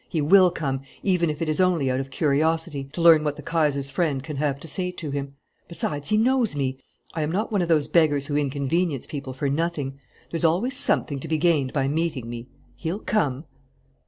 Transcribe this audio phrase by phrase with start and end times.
[0.09, 3.43] He will come, even if it is only out of curiosity, to learn what the
[3.43, 5.35] Kaiser's friend can have to say to him.
[5.67, 6.79] Besides, he knows me!
[7.13, 9.99] I am not one of those beggars who inconvenience people for nothing.
[10.31, 12.47] There's always something to be gained by meeting me.
[12.77, 13.45] He'll come!"